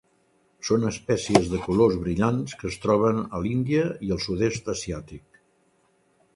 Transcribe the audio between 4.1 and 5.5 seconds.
al sud-est asiàtic.